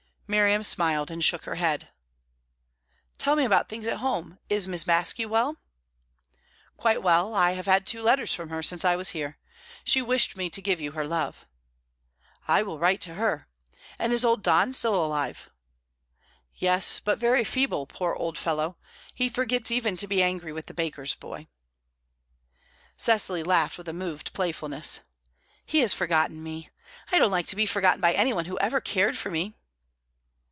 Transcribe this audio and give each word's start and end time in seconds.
Miriam 0.33 0.63
smiled 0.63 1.11
and 1.11 1.21
shook 1.21 1.43
her 1.43 1.55
head. 1.55 1.89
"Tell 3.17 3.35
me 3.35 3.43
about 3.43 3.67
things 3.67 3.85
at 3.85 3.97
home. 3.97 4.39
Is 4.47 4.65
Miss 4.65 4.85
Baske 4.85 5.27
well?" 5.27 5.57
"Quite 6.77 7.03
well. 7.03 7.33
I 7.35 7.51
have 7.51 7.65
had 7.65 7.85
two 7.85 8.01
letters 8.01 8.33
from 8.33 8.47
her 8.47 8.63
since 8.63 8.85
I 8.85 8.95
was 8.95 9.09
here. 9.09 9.37
She 9.83 10.01
wished 10.01 10.37
me 10.37 10.49
to 10.49 10.61
give 10.61 10.79
you 10.79 10.93
her 10.93 11.05
love." 11.05 11.45
"I 12.47 12.63
will 12.63 12.79
write 12.79 13.01
to 13.01 13.15
her. 13.15 13.49
And 13.99 14.13
is 14.13 14.23
old 14.23 14.41
Don 14.41 14.71
still 14.71 14.95
alive?" 15.03 15.49
"Yes, 16.55 17.01
but 17.01 17.19
very 17.19 17.43
feeble, 17.43 17.85
poor 17.85 18.13
old 18.13 18.37
fellow. 18.37 18.77
He 19.13 19.27
forgets 19.27 19.69
even 19.69 19.97
to 19.97 20.07
be 20.07 20.23
angry 20.23 20.53
with 20.53 20.67
the 20.67 20.73
baker's 20.73 21.13
boy." 21.13 21.49
Cecily 22.95 23.43
laughed 23.43 23.77
with 23.77 23.89
a 23.89 23.91
moved 23.91 24.31
playfulness. 24.31 25.01
"He 25.65 25.79
has 25.79 25.93
forgotten 25.93 26.41
me. 26.41 26.69
I 27.11 27.19
don't 27.19 27.31
like 27.31 27.47
to 27.47 27.55
be 27.57 27.65
forgotten 27.65 27.99
by 27.99 28.13
any 28.13 28.31
one 28.31 28.45
who 28.45 28.57
ever 28.59 28.79
cared 28.79 29.17
for 29.17 29.29
me." 29.29 29.55